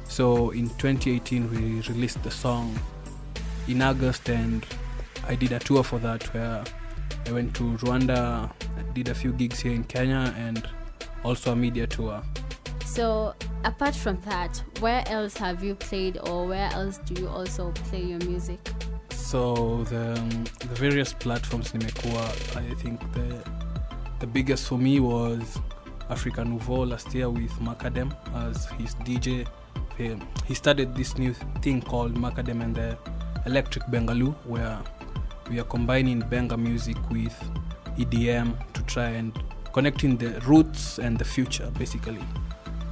So 0.08 0.51
in 0.51 0.70
2018, 0.70 1.50
we 1.51 1.82
released 1.82 2.24
the 2.24 2.32
song 2.32 2.77
in 3.68 3.82
August, 3.82 4.30
and 4.30 4.66
I 5.27 5.36
did 5.36 5.51
a 5.51 5.60
tour 5.60 5.84
for 5.84 6.00
that 6.00 6.24
where 6.34 6.63
I 7.25 7.32
went 7.32 7.54
to 7.56 7.63
Rwanda, 7.63 8.50
did 8.94 9.10
a 9.10 9.16
few 9.16 9.34
gigs 9.34 9.60
here 9.60 9.74
in 9.74 9.84
Kenya, 9.84 10.34
and 10.38 10.68
also 11.24 11.51
a 11.51 11.56
media 11.56 11.88
tour. 11.88 12.24
So, 12.86 13.36
apart 13.63 13.96
from 13.96 14.20
that, 14.22 14.63
where 14.80 15.04
else 15.08 15.36
have 15.38 15.63
you 15.63 15.75
played, 15.75 16.18
or 16.24 16.48
where 16.48 16.70
else 16.72 17.00
do 17.00 17.22
you 17.22 17.27
also 17.27 17.72
play 17.72 18.01
your 18.01 18.20
music? 18.20 18.60
So 19.28 19.84
the 19.90 20.14
um, 20.18 20.46
the 20.60 20.76
various 20.76 21.14
platforms 21.14 21.74
nimekuwa, 21.74 22.24
I 22.56 22.76
think 22.76 23.02
the 23.12 23.44
the 24.20 24.28
biggest 24.28 24.68
for 24.68 24.78
me 24.78 25.02
was 25.02 25.60
Africa 26.10 26.46
Nouveau 26.46 26.86
last 26.86 27.14
year 27.14 27.30
with 27.30 27.52
Makadem 27.60 28.14
as 28.34 28.70
his 28.78 28.96
DJ. 28.96 29.46
He, 30.48 30.54
started 30.54 30.96
this 30.96 31.18
new 31.18 31.34
thing 31.62 31.82
called 31.82 32.16
Makadem 32.16 32.62
and 32.64 32.74
the 32.74 32.98
Electric 33.46 33.84
Bengaloo, 33.88 34.34
where 34.46 34.80
we 35.50 35.60
are 35.60 35.66
combining 35.66 36.22
Benga 36.22 36.56
music 36.56 36.98
with 37.10 37.36
EDM 37.98 38.56
to 38.74 38.82
try 38.84 39.10
and 39.10 39.34
connecting 39.74 40.16
the 40.16 40.40
roots 40.48 41.00
and 41.00 41.18
the 41.18 41.26
future, 41.26 41.70
basically. 41.78 42.24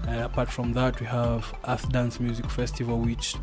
And 0.07 0.19
apart 0.19 0.49
from 0.49 0.73
that, 0.73 0.99
we 0.99 1.05
have 1.05 1.45
Earth 1.65 1.89
Dance 1.91 2.19
Music 2.19 2.49
Festival, 2.49 2.99
which 2.99 3.35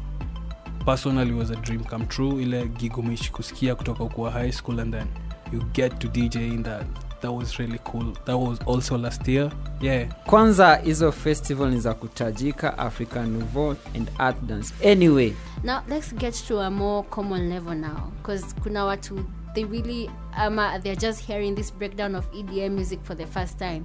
personally 0.84 1.32
was 1.32 1.50
a 1.50 1.56
dream 1.56 1.84
come 1.84 2.06
true. 2.06 2.42
Ile 2.42 2.66
gig 2.68 2.98
umeishi 2.98 3.32
kusikia 3.32 3.74
kutoka 3.74 4.04
ukuwa 4.04 4.30
high 4.30 4.52
school 4.52 4.80
and 4.80 4.94
then 4.94 5.06
you 5.52 5.60
get 5.72 5.98
to 5.98 6.08
DJ 6.08 6.34
in 6.36 6.62
that. 6.62 6.86
That 7.20 7.32
was 7.32 7.58
really 7.58 7.78
cool. 7.84 8.12
That 8.24 8.36
was 8.36 8.58
also 8.66 8.98
last 8.98 9.28
year. 9.28 9.52
Yeah. 9.80 10.08
Kwanza 10.26 10.76
hizo 10.76 11.12
festival 11.12 11.70
ni 11.70 11.80
za 11.80 11.94
kutajika, 11.94 12.78
African 12.78 13.28
Nouveau 13.38 13.76
and 13.94 14.10
Art 14.18 14.42
Dance. 14.46 14.74
Anyway, 14.92 15.32
Now, 15.64 15.80
let's 15.88 16.12
get 16.14 16.34
to 16.48 16.60
a 16.60 16.70
more 16.70 17.04
common 17.10 17.48
level 17.50 17.74
now, 17.74 18.10
because 18.22 18.54
kuna 18.62 18.84
watu 18.84 19.24
they 19.54 19.64
really 19.64 20.10
um, 20.46 20.58
uh, 20.58 20.78
they're 20.78 20.96
just 21.00 21.20
hearing 21.20 21.54
this 21.54 21.70
breakdown 21.72 22.14
of 22.16 22.24
EDM 22.32 22.72
music 22.74 22.98
for 23.04 23.14
the 23.16 23.26
first 23.26 23.58
time, 23.58 23.84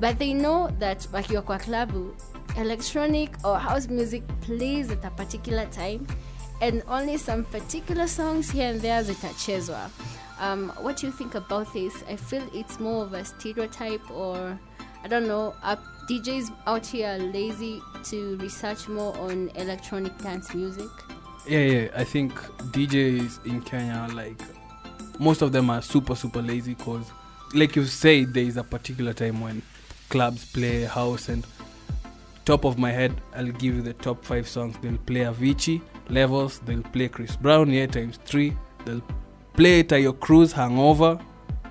but 0.00 0.18
they 0.18 0.32
know 0.32 0.68
that 0.80 1.08
wakiwa 1.12 1.42
kwa 1.42 1.58
klabu, 1.58 2.14
electronic 2.56 3.30
or 3.44 3.58
house 3.58 3.88
music 3.88 4.22
plays 4.40 4.90
at 4.90 5.04
a 5.04 5.10
particular 5.10 5.66
time, 5.66 6.06
and 6.60 6.82
only 6.88 7.16
some 7.16 7.44
particular 7.44 8.06
songs 8.06 8.50
here 8.50 8.70
and 8.70 8.80
there 8.80 9.02
zitachezwa. 9.02 9.90
Um, 10.38 10.70
what 10.80 10.96
do 10.96 11.06
you 11.06 11.12
think 11.12 11.34
about 11.34 11.72
this? 11.72 12.02
I 12.08 12.16
feel 12.16 12.42
it's 12.52 12.80
more 12.80 13.04
of 13.04 13.12
a 13.12 13.24
stereotype, 13.24 14.10
or 14.10 14.58
I 15.02 15.08
don't 15.08 15.26
know. 15.26 15.54
DJs 16.08 16.54
out 16.66 16.86
here 16.86 17.08
are 17.08 17.18
lazy 17.18 17.80
to 18.04 18.36
research 18.36 18.88
more 18.88 19.16
on 19.18 19.50
electronic 19.54 20.16
dance 20.18 20.54
music? 20.54 20.88
Yeah, 21.48 21.60
yeah. 21.60 21.88
I 21.96 22.04
think 22.04 22.34
DJs 22.72 23.46
in 23.46 23.62
Kenya, 23.62 24.06
like 24.14 24.40
most 25.18 25.40
of 25.40 25.52
them 25.52 25.70
are 25.70 25.80
super, 25.80 26.14
super 26.14 26.42
lazy 26.42 26.74
because, 26.74 27.10
like 27.54 27.74
you 27.76 27.84
say, 27.84 28.24
there 28.24 28.44
is 28.44 28.56
a 28.56 28.64
particular 28.64 29.12
time 29.14 29.40
when 29.40 29.62
clubs 30.10 30.44
play 30.52 30.84
house. 30.84 31.28
And 31.28 31.46
top 32.44 32.64
of 32.64 32.78
my 32.78 32.90
head, 32.90 33.20
I'll 33.34 33.46
give 33.46 33.74
you 33.74 33.82
the 33.82 33.94
top 33.94 34.24
five 34.24 34.48
songs. 34.48 34.76
They'll 34.80 34.98
play 34.98 35.20
Avicii, 35.20 35.80
Levels. 36.08 36.60
They'll 36.60 36.82
play 36.82 37.08
Chris 37.08 37.36
Brown, 37.36 37.70
yeah, 37.70 37.86
times 37.86 38.18
three. 38.24 38.56
They'll 38.84 39.02
play 39.54 39.82
Taio 39.82 40.18
Cruz, 40.18 40.52
Hangover. 40.52 41.16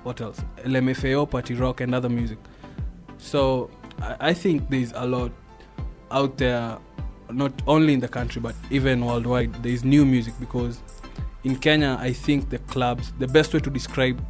What 0.04 0.22
else? 0.22 0.42
LMFAO, 0.58 1.30
Party 1.30 1.54
Rock, 1.54 1.82
and 1.82 1.94
other 1.94 2.10
music. 2.10 2.38
So 3.18 3.70
I, 4.02 4.16
I 4.30 4.34
think 4.34 4.70
there's 4.70 4.92
a 4.96 5.06
lot 5.06 5.32
out 6.12 6.38
there 6.38 6.78
not 7.32 7.52
only 7.68 7.94
in 7.94 8.00
the 8.00 8.08
country 8.08 8.40
but 8.42 8.56
even 8.70 9.04
worldwide 9.04 9.52
there 9.64 9.72
is 9.72 9.84
new 9.84 10.06
music 10.06 10.34
because 10.40 10.82
in 11.44 11.56
kenya 11.56 11.98
i 12.00 12.12
think 12.14 12.50
the 12.50 12.60
clubs 12.60 13.12
the 13.20 13.28
best 13.28 13.54
way 13.54 13.60
to 13.60 13.70
describe 13.70 14.24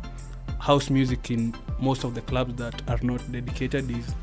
house 0.59 0.89
music 0.89 1.29
in 1.29 1.53
most 1.79 2.03
of 2.05 2.15
the 2.15 2.21
clubs 2.21 2.55
that 2.55 2.81
are 2.89 2.99
not 3.01 3.19
dedicated 3.31 3.89
is 3.91 4.15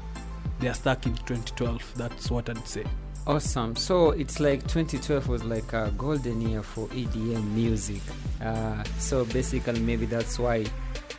they 0.61 0.69
are 0.69 0.75
stuck 0.75 1.07
in 1.07 1.15
2012 1.15 1.95
that's 1.97 2.31
what 2.31 2.49
i'd 2.49 2.69
say 2.69 2.85
awesome. 3.27 3.77
So 3.77 4.11
it's 4.11 4.41
like 4.41 4.61
2012 4.63 5.29
was 5.29 5.45
like 5.45 5.73
a 5.73 5.93
golden 5.97 6.41
year 6.41 6.63
for 6.63 6.89
EDM 6.89 7.45
music. 7.53 8.01
Uh, 8.43 8.83
so 8.99 9.25
basically, 9.27 9.81
maybe 9.81 10.07
that's 10.07 10.39
why 10.39 10.65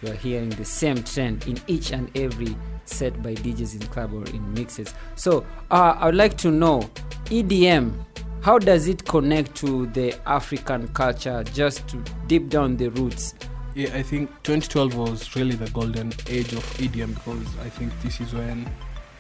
you're 0.02 0.16
hearing 0.16 0.50
the 0.50 0.66
same 0.66 1.04
trend 1.04 1.48
in 1.48 1.60
each 1.68 1.92
and 1.92 2.10
every 2.18 2.56
set 2.86 3.22
by 3.24 3.34
DJs 3.36 3.82
in 3.82 3.88
club 3.88 4.14
or 4.14 4.26
in 4.36 4.54
mixes. 4.54 4.94
So 5.16 5.46
uh, 5.70 5.96
I 5.98 6.08
would 6.08 6.16
like 6.16 6.38
to 6.40 6.52
know 6.52 6.90
EDM. 7.26 7.94
How 8.42 8.58
does 8.58 8.88
it 8.88 9.06
connect 9.06 9.56
to 9.58 9.86
the 9.88 10.16
African 10.28 10.88
culture? 10.90 11.44
Just 11.54 11.88
to 11.90 11.98
deep 12.28 12.50
down 12.50 12.78
the 12.78 12.90
roots. 12.90 13.36
yeah 13.74 13.90
i 13.96 14.04
think 14.04 14.30
2012 14.44 14.96
was 14.96 15.34
really 15.38 15.56
the 15.56 15.70
golden 15.72 16.12
age 16.28 16.52
of 16.52 16.64
edm 16.84 17.14
because 17.16 17.48
i 17.66 17.70
think 17.70 17.90
this 18.02 18.20
is 18.20 18.34
when 18.34 18.70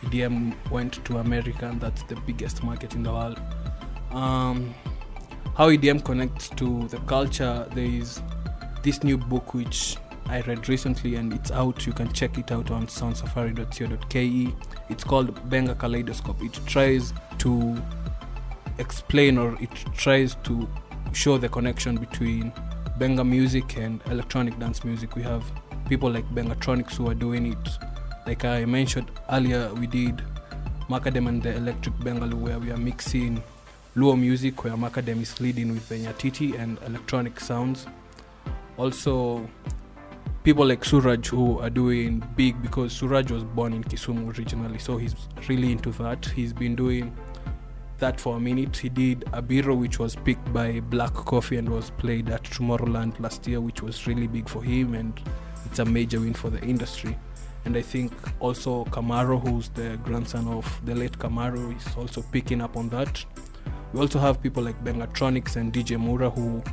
edm 0.04 0.56
went 0.70 1.04
to 1.06 1.18
america 1.18 1.68
and 1.68 1.80
that's 1.80 2.04
the 2.04 2.16
biggest 2.28 2.64
market 2.64 2.96
in 2.96 3.04
the 3.04 3.12
world. 3.12 3.40
Um, 4.12 4.74
how 5.56 5.70
edm 5.70 6.04
connects 6.04 6.50
to 6.50 6.88
the 6.88 6.98
culture 7.00 7.68
there 7.74 7.86
is 7.86 8.22
this 8.84 9.04
new 9.04 9.18
book 9.18 9.54
which 9.54 9.98
i 10.28 10.42
read 10.42 10.68
recently 10.70 11.16
and 11.16 11.34
it's 11.34 11.52
out. 11.52 11.86
You 11.86 11.94
can 11.94 12.12
check 12.14 12.38
it 12.38 12.52
out 12.52 12.72
on 12.72 12.88
soundsafari.co.ke 12.88 14.54
it's 14.92 15.06
called 15.06 15.50
benga 15.50 15.74
kaleidoscope. 15.74 16.44
It 16.44 16.60
tries 16.66 17.14
to 17.40 17.82
explain 18.78 19.38
or 19.38 19.58
it 19.62 19.74
tries 19.94 20.36
to 20.44 20.68
show 21.14 21.38
the 21.38 21.48
connection 21.50 21.96
between 21.96 22.52
benga 22.98 23.24
music 23.24 23.78
and 23.78 24.02
electronic 24.08 24.60
dance 24.60 24.84
music. 24.84 25.16
We 25.16 25.24
have 25.24 25.44
people 25.88 26.12
like 26.12 26.26
bengatronics 26.36 26.96
who 26.96 27.10
are 27.10 27.14
doing 27.14 27.54
it 27.54 27.70
like 28.26 28.46
i 28.46 28.66
mentioned 28.66 29.10
earlier 29.30 29.74
we 29.76 29.88
did 29.88 30.22
makadem 30.90 31.28
and 31.28 31.44
the 31.44 31.56
electric 31.56 31.96
bengaloo 31.96 32.40
where 32.40 32.60
we 32.60 32.72
are 32.72 32.78
mixing 32.78 33.42
luo 33.96 34.20
music 34.20 34.64
where 34.64 34.74
makadem 34.74 35.22
is 35.22 35.40
leading 35.40 35.74
with 35.74 35.88
the 35.90 35.96
nyatiti 35.96 36.58
and 36.60 36.78
electronic 36.86 37.40
sounds 37.40 37.88
also 38.78 39.48
people 40.44 40.66
like 40.66 40.84
Suraj 40.84 41.28
who 41.28 41.60
are 41.60 41.70
doing 41.70 42.24
big 42.36 42.60
because 42.62 42.94
Suraj 42.94 43.32
was 43.32 43.44
born 43.44 43.74
in 43.74 43.84
Kisumu 43.84 44.36
originally, 44.36 44.80
so 44.80 44.98
he's 44.98 45.16
really 45.48 45.72
into 45.72 45.92
that. 45.92 46.26
He's 46.26 46.52
been 46.52 46.76
doing 46.76 47.16
that 48.00 48.20
for 48.20 48.38
a 48.38 48.40
minute. 48.40 48.76
He 48.76 48.90
did 48.90 49.22
Abiro, 49.34 49.78
which 49.78 50.00
was 50.00 50.16
picked 50.16 50.52
by 50.52 50.80
Black 50.80 51.14
Coffee 51.14 51.58
and 51.58 51.70
was 51.70 51.92
played 51.92 52.30
at 52.30 52.44
Tomorrowland 52.44 53.20
last 53.20 53.48
year, 53.48 53.62
which 53.62 53.84
was 53.84 54.08
really 54.08 54.28
big 54.28 54.50
for 54.50 54.64
him, 54.64 54.96
and 54.96 55.14
it's 55.66 55.80
a 55.80 55.86
major 55.86 56.20
win 56.20 56.34
for 56.34 56.50
the 56.50 56.62
industry. 56.62 57.18
And 57.66 57.78
I 57.78 57.82
think 57.82 58.12
also 58.40 58.86
KMRU, 58.86 59.48
who's 59.48 59.70
the 59.70 60.00
grandson 60.04 60.48
of 60.48 60.66
the 60.86 60.96
late 60.96 61.18
Kamaru, 61.18 61.76
is 61.78 61.96
also 61.96 62.22
picking 62.32 62.62
up 62.62 62.76
on 62.76 62.90
that. 62.90 63.24
We 63.94 64.00
also 64.00 64.20
have 64.20 64.42
people 64.42 64.64
like 64.64 64.82
Bengatronics 64.84 65.58
and 65.58 65.72
DJ 65.72 66.00
Mura 66.00 66.30
who 66.30 66.64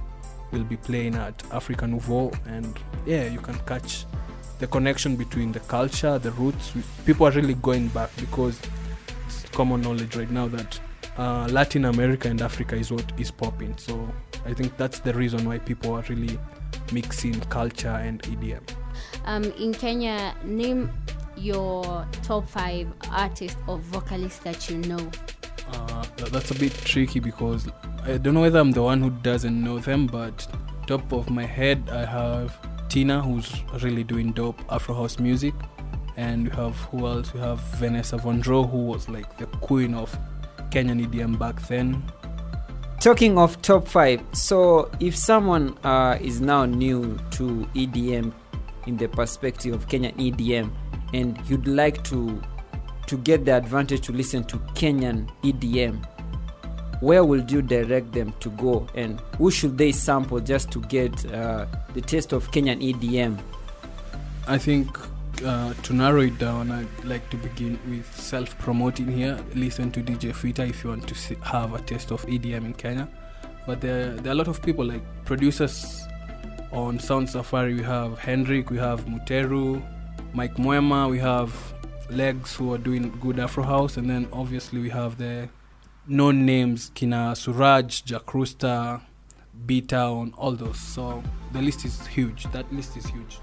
will 0.52 0.64
be 0.64 0.76
playing 0.76 1.14
at 1.14 1.42
Africa 1.52 1.86
Nouveau, 1.86 2.32
and 2.46 2.78
yeah, 3.04 3.26
you 3.26 3.38
can 3.38 3.58
catch 3.60 4.06
the 4.58 4.66
connection 4.66 5.16
between 5.16 5.52
the 5.52 5.60
culture, 5.60 6.18
the 6.18 6.30
roots. 6.32 6.72
People 7.04 7.26
are 7.26 7.32
really 7.32 7.54
going 7.54 7.88
back 7.88 8.10
because 8.16 8.58
it's 9.26 9.44
common 9.50 9.82
knowledge 9.82 10.16
right 10.16 10.30
now 10.30 10.48
that 10.48 10.80
uh, 11.16 11.46
Latin 11.50 11.84
America 11.84 12.28
and 12.28 12.40
Africa 12.40 12.76
is 12.76 12.90
what 12.90 13.04
is 13.18 13.30
popping. 13.30 13.76
So 13.76 14.10
I 14.46 14.54
think 14.54 14.76
that's 14.76 15.00
the 15.00 15.12
reason 15.12 15.46
why 15.46 15.58
people 15.58 15.92
are 15.92 16.04
really 16.08 16.38
mixing 16.92 17.38
culture 17.42 17.88
and 17.88 18.22
EDM. 18.22 18.62
Um, 19.24 19.44
in 19.58 19.72
Kenya, 19.74 20.34
name 20.44 20.90
your 21.36 22.06
top 22.22 22.48
five 22.48 22.88
artists 23.10 23.56
or 23.66 23.78
vocalists 23.78 24.40
that 24.40 24.68
you 24.70 24.78
know. 24.78 25.10
Uh, 25.72 26.04
that's 26.30 26.50
a 26.50 26.54
bit 26.54 26.72
tricky 26.72 27.20
because 27.20 27.68
I 28.04 28.16
don't 28.16 28.34
know 28.34 28.40
whether 28.40 28.58
I'm 28.58 28.72
the 28.72 28.82
one 28.82 29.02
who 29.02 29.10
doesn't 29.10 29.62
know 29.62 29.78
them, 29.78 30.06
but 30.06 30.46
top 30.86 31.12
of 31.12 31.30
my 31.30 31.44
head, 31.44 31.90
I 31.92 32.04
have 32.04 32.56
Tina, 32.88 33.20
who's 33.20 33.62
really 33.82 34.02
doing 34.02 34.32
dope 34.32 34.60
Afro 34.72 34.94
house 34.94 35.18
music, 35.18 35.54
and 36.16 36.48
we 36.48 36.56
have 36.56 36.74
who 36.76 37.06
else? 37.06 37.34
We 37.34 37.40
have 37.40 37.60
Vanessa 37.76 38.16
Vondro, 38.16 38.68
who 38.68 38.86
was 38.86 39.08
like 39.08 39.36
the 39.36 39.46
queen 39.46 39.94
of 39.94 40.16
Kenyan 40.70 41.06
EDM 41.06 41.38
back 41.38 41.60
then. 41.68 42.02
Talking 43.00 43.38
of 43.38 43.60
top 43.62 43.86
five, 43.86 44.20
so 44.32 44.90
if 44.98 45.14
someone 45.14 45.78
uh, 45.84 46.18
is 46.20 46.40
now 46.40 46.64
new 46.64 47.16
to 47.32 47.68
EDM 47.74 48.32
in 48.88 48.96
the 48.96 49.08
perspective 49.08 49.74
of 49.74 49.86
Kenyan 49.86 50.14
EDM, 50.16 50.70
and 51.12 51.38
you'd 51.48 51.68
like 51.68 52.02
to 52.04 52.40
to 53.06 53.16
get 53.18 53.44
the 53.44 53.56
advantage 53.56 54.02
to 54.02 54.12
listen 54.12 54.44
to 54.44 54.58
Kenyan 54.74 55.30
EDM, 55.42 56.04
where 57.00 57.24
would 57.24 57.50
you 57.50 57.62
direct 57.62 58.12
them 58.12 58.34
to 58.40 58.50
go, 58.50 58.86
and 58.94 59.20
who 59.38 59.50
should 59.50 59.78
they 59.78 59.92
sample 59.92 60.40
just 60.40 60.70
to 60.72 60.80
get 60.82 61.24
uh, 61.32 61.66
the 61.94 62.00
taste 62.00 62.32
of 62.32 62.50
Kenyan 62.50 62.82
EDM? 62.82 63.38
I 64.46 64.58
think 64.58 64.98
uh, 65.44 65.72
to 65.74 65.92
narrow 65.94 66.22
it 66.22 66.38
down, 66.38 66.70
I'd 66.70 67.04
like 67.04 67.28
to 67.30 67.36
begin 67.36 67.78
with 67.88 68.06
self 68.14 68.58
promoting 68.58 69.10
here. 69.10 69.38
Listen 69.54 69.90
to 69.92 70.00
DJ 70.00 70.32
Fita 70.32 70.68
if 70.68 70.84
you 70.84 70.90
want 70.90 71.06
to 71.08 71.14
see, 71.14 71.36
have 71.42 71.74
a 71.74 71.80
taste 71.80 72.10
of 72.10 72.24
EDM 72.26 72.64
in 72.64 72.74
Kenya. 72.74 73.08
But 73.66 73.80
there, 73.80 74.14
there 74.14 74.30
are 74.30 74.34
a 74.34 74.38
lot 74.38 74.48
of 74.48 74.62
people 74.62 74.84
like 74.84 75.02
producers 75.24 76.02
on 76.72 76.98
Sound 76.98 77.28
Safari. 77.28 77.74
We 77.74 77.82
have 77.82 78.18
Hendrik, 78.18 78.70
we 78.70 78.78
have 78.78 79.04
Muteru, 79.06 79.82
Mike 80.32 80.54
Mwema, 80.56 81.10
we 81.10 81.18
have 81.18 81.52
Legs 82.10 82.54
who 82.54 82.72
are 82.72 82.78
doing 82.78 83.10
good 83.20 83.38
Afro 83.38 83.62
House, 83.62 83.96
and 83.96 84.08
then 84.08 84.28
obviously 84.32 84.80
we 84.80 84.90
have 84.90 85.18
the 85.18 85.48
known 86.06 86.46
names 86.46 86.90
Kina 86.94 87.36
Suraj, 87.36 88.02
Jakrusta, 88.02 89.00
B 89.66 89.80
Town, 89.80 90.32
all 90.36 90.52
those. 90.52 90.78
So 90.78 91.22
the 91.52 91.60
list 91.60 91.84
is 91.84 92.06
huge. 92.06 92.44
That 92.52 92.72
list 92.72 92.96
is 92.96 93.06
huge. 93.06 93.38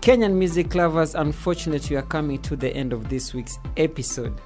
Kenyan 0.00 0.34
music 0.34 0.74
lovers, 0.74 1.14
unfortunately, 1.14 1.96
we 1.96 1.96
are 1.96 2.06
coming 2.06 2.40
to 2.42 2.56
the 2.56 2.74
end 2.74 2.92
of 2.92 3.08
this 3.08 3.34
week's 3.34 3.58
episode. 3.76 4.40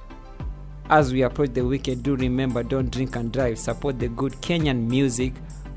As 0.89 1.13
we 1.13 1.21
approach 1.21 1.53
the 1.53 1.65
weekend, 1.65 2.03
do 2.03 2.15
remember 2.15 2.63
don't 2.63 2.91
drink 2.91 3.15
and 3.15 3.31
drive. 3.31 3.57
Support 3.57 3.99
the 3.99 4.09
good 4.09 4.33
Kenyan 4.41 4.87
music. 4.87 5.33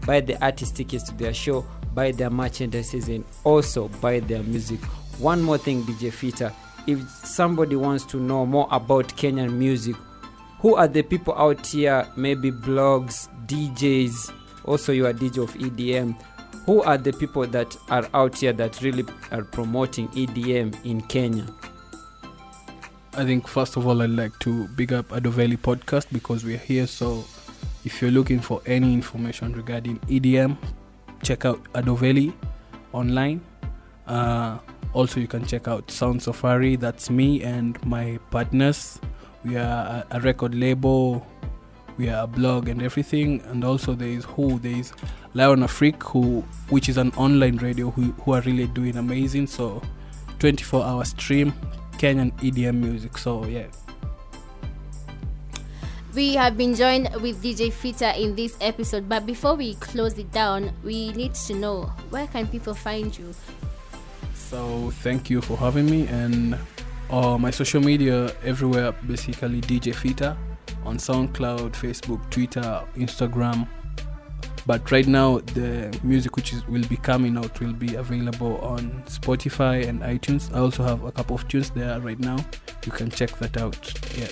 Buy 0.06 0.20
the 0.20 0.42
artist 0.44 0.76
tickets 0.76 1.04
to 1.04 1.14
their 1.14 1.34
show. 1.34 1.64
Buy 1.96 2.12
their 2.12 2.30
merchandises 2.30 3.12
and 3.12 3.24
also 3.42 3.88
buy 3.88 4.20
their 4.20 4.44
music. 4.44 4.78
One 5.18 5.42
more 5.42 5.58
thing, 5.58 5.82
DJ 5.82 6.12
Fita. 6.12 6.54
If 6.86 7.00
somebody 7.08 7.74
wants 7.74 8.04
to 8.04 8.18
know 8.18 8.46
more 8.46 8.68
about 8.70 9.08
Kenyan 9.16 9.52
music, 9.52 9.96
who 10.60 10.76
are 10.76 10.86
the 10.86 11.02
people 11.02 11.34
out 11.36 11.66
here? 11.66 12.06
Maybe 12.16 12.52
blogs, 12.52 13.28
DJs. 13.46 14.32
Also, 14.64 14.92
you 14.92 15.06
are 15.06 15.12
DJ 15.12 15.42
of 15.42 15.54
EDM 15.54 16.14
who 16.66 16.82
are 16.82 16.98
the 16.98 17.12
people 17.12 17.46
that 17.46 17.76
are 17.88 18.08
out 18.12 18.36
here 18.38 18.52
that 18.52 18.82
really 18.82 19.04
are 19.30 19.44
promoting 19.44 20.08
EDM 20.08 20.84
in 20.84 21.00
Kenya? 21.00 21.46
I 23.14 23.24
think 23.24 23.48
first 23.48 23.76
of 23.76 23.86
all, 23.86 24.02
I'd 24.02 24.10
like 24.10 24.38
to 24.40 24.68
big 24.68 24.92
up 24.92 25.08
Adoveli 25.08 25.56
podcast 25.56 26.06
because 26.12 26.44
we're 26.44 26.58
here. 26.58 26.86
So 26.86 27.24
if 27.84 28.02
you're 28.02 28.10
looking 28.10 28.40
for 28.40 28.60
any 28.66 28.92
information 28.92 29.52
regarding 29.54 30.00
EDM, 30.00 30.58
check 31.26 31.44
out 31.44 31.60
Adoveli 31.72 32.32
online. 32.92 33.40
Uh, 34.06 34.58
also, 34.92 35.18
you 35.18 35.26
can 35.26 35.44
check 35.44 35.66
out 35.66 35.90
Sound 35.90 36.22
Safari. 36.22 36.76
That's 36.76 37.10
me 37.10 37.42
and 37.42 37.84
my 37.84 38.18
partners. 38.30 39.00
We 39.44 39.56
are 39.56 40.04
a, 40.10 40.20
record 40.20 40.54
label. 40.54 41.26
We 41.98 42.08
are 42.10 42.24
a 42.24 42.26
blog 42.28 42.68
and 42.68 42.80
everything. 42.80 43.42
And 43.46 43.64
also 43.64 43.94
there 43.94 44.08
is 44.08 44.24
who 44.24 44.60
there 44.60 44.76
is 44.76 44.92
Lion 45.34 45.64
Afrique, 45.64 46.02
who 46.04 46.44
which 46.68 46.88
is 46.88 46.96
an 46.96 47.10
online 47.16 47.56
radio 47.56 47.90
who, 47.90 48.12
who 48.22 48.32
are 48.34 48.40
really 48.42 48.68
doing 48.68 48.96
amazing. 48.96 49.48
So 49.48 49.82
24 50.38 50.84
hour 50.84 51.04
stream 51.04 51.52
Kenyan 51.98 52.32
EDM 52.38 52.76
music. 52.76 53.18
So 53.18 53.44
yeah. 53.46 53.66
We 56.16 56.32
have 56.36 56.56
been 56.56 56.74
joined 56.74 57.14
with 57.20 57.42
DJ 57.42 57.70
Fita 57.70 58.18
in 58.18 58.34
this 58.34 58.56
episode, 58.62 59.06
but 59.06 59.26
before 59.26 59.54
we 59.54 59.74
close 59.74 60.16
it 60.18 60.32
down, 60.32 60.72
we 60.82 61.12
need 61.12 61.34
to 61.34 61.54
know 61.54 61.92
where 62.08 62.26
can 62.26 62.46
people 62.46 62.72
find 62.72 63.16
you? 63.18 63.34
So 64.32 64.92
thank 65.02 65.28
you 65.28 65.42
for 65.42 65.58
having 65.58 65.84
me 65.84 66.06
and 66.06 66.56
uh, 67.10 67.36
my 67.36 67.50
social 67.50 67.82
media 67.82 68.34
everywhere 68.42 68.92
basically 68.92 69.60
DJ 69.60 69.92
Fita 69.92 70.38
on 70.86 70.96
SoundCloud, 70.96 71.72
Facebook, 71.72 72.30
Twitter, 72.30 72.82
Instagram. 72.96 73.68
But 74.64 74.90
right 74.90 75.06
now 75.06 75.40
the 75.40 75.94
music 76.02 76.34
which 76.34 76.54
is, 76.54 76.66
will 76.66 76.86
be 76.88 76.96
coming 76.96 77.36
out 77.36 77.60
will 77.60 77.74
be 77.74 77.96
available 77.96 78.56
on 78.62 79.02
Spotify 79.06 79.86
and 79.86 80.00
iTunes. 80.00 80.50
I 80.56 80.60
also 80.60 80.82
have 80.82 81.04
a 81.04 81.12
couple 81.12 81.36
of 81.36 81.46
tunes 81.46 81.68
there 81.68 82.00
right 82.00 82.18
now. 82.18 82.38
You 82.86 82.92
can 82.92 83.10
check 83.10 83.38
that 83.38 83.58
out. 83.58 83.76
Yeah. 84.16 84.28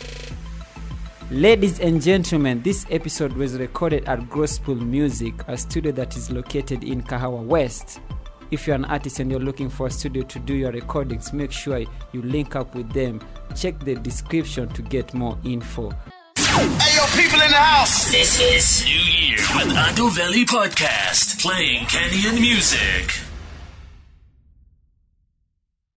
Ladies 1.30 1.80
and 1.80 2.02
gentlemen, 2.02 2.62
this 2.62 2.84
episode 2.90 3.32
was 3.32 3.58
recorded 3.58 4.04
at 4.04 4.28
Gospel 4.28 4.74
Music, 4.74 5.32
a 5.48 5.56
studio 5.56 5.90
that 5.92 6.16
is 6.16 6.30
located 6.30 6.84
in 6.84 7.02
Kahawa 7.02 7.42
West. 7.42 8.00
If 8.50 8.66
you're 8.66 8.76
an 8.76 8.84
artist 8.84 9.20
and 9.20 9.30
you're 9.30 9.40
looking 9.40 9.70
for 9.70 9.86
a 9.86 9.90
studio 9.90 10.22
to 10.24 10.38
do 10.38 10.54
your 10.54 10.70
recordings, 10.70 11.32
make 11.32 11.50
sure 11.50 11.78
you 12.12 12.22
link 12.22 12.56
up 12.56 12.74
with 12.74 12.92
them. 12.92 13.20
Check 13.56 13.80
the 13.80 13.94
description 13.94 14.68
to 14.68 14.82
get 14.82 15.14
more 15.14 15.38
info. 15.44 15.90
Hey, 16.36 16.96
yo, 16.96 17.04
people 17.16 17.40
in 17.40 17.50
the 17.50 17.56
house. 17.56 18.12
This 18.12 18.40
is 18.40 18.84
New 18.84 18.92
Year 18.92 19.38
with 19.56 19.74
Adoveli 19.74 20.44
Podcast, 20.44 21.40
playing 21.40 21.86
Kenyan 21.86 22.38
music. 22.38 23.23